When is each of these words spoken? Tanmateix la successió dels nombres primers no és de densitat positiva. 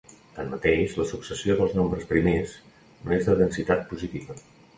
Tanmateix 0.35 0.95
la 0.99 1.05
successió 1.09 1.57
dels 1.59 1.75
nombres 1.81 2.07
primers 2.13 2.57
no 3.05 3.15
és 3.19 3.29
de 3.29 3.37
densitat 3.45 3.87
positiva. 3.95 4.41